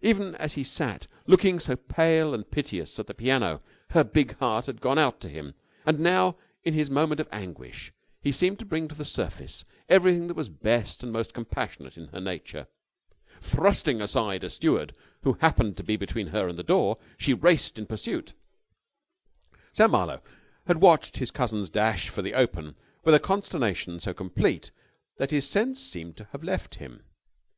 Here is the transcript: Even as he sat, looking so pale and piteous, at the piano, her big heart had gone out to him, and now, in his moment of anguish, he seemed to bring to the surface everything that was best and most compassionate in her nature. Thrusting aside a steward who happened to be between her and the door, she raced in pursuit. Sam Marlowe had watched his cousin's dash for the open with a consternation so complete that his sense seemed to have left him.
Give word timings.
Even 0.00 0.34
as 0.36 0.54
he 0.54 0.64
sat, 0.64 1.06
looking 1.26 1.60
so 1.60 1.76
pale 1.76 2.32
and 2.32 2.50
piteous, 2.50 2.98
at 2.98 3.06
the 3.08 3.12
piano, 3.12 3.60
her 3.90 4.02
big 4.02 4.34
heart 4.38 4.64
had 4.64 4.80
gone 4.80 4.98
out 4.98 5.20
to 5.20 5.28
him, 5.28 5.52
and 5.84 6.00
now, 6.00 6.34
in 6.64 6.72
his 6.72 6.88
moment 6.88 7.20
of 7.20 7.28
anguish, 7.30 7.92
he 8.22 8.32
seemed 8.32 8.58
to 8.58 8.64
bring 8.64 8.88
to 8.88 8.94
the 8.94 9.04
surface 9.04 9.66
everything 9.90 10.28
that 10.28 10.34
was 10.34 10.48
best 10.48 11.02
and 11.02 11.12
most 11.12 11.34
compassionate 11.34 11.98
in 11.98 12.06
her 12.06 12.22
nature. 12.22 12.68
Thrusting 13.42 14.00
aside 14.00 14.42
a 14.44 14.48
steward 14.48 14.96
who 15.24 15.34
happened 15.42 15.76
to 15.76 15.84
be 15.84 15.98
between 15.98 16.28
her 16.28 16.48
and 16.48 16.58
the 16.58 16.62
door, 16.62 16.96
she 17.18 17.34
raced 17.34 17.78
in 17.78 17.84
pursuit. 17.84 18.32
Sam 19.72 19.90
Marlowe 19.90 20.22
had 20.66 20.80
watched 20.80 21.18
his 21.18 21.30
cousin's 21.30 21.68
dash 21.68 22.08
for 22.08 22.22
the 22.22 22.32
open 22.32 22.76
with 23.04 23.14
a 23.14 23.20
consternation 23.20 24.00
so 24.00 24.14
complete 24.14 24.70
that 25.18 25.32
his 25.32 25.46
sense 25.46 25.82
seemed 25.82 26.16
to 26.16 26.28
have 26.32 26.42
left 26.42 26.76
him. 26.76 27.02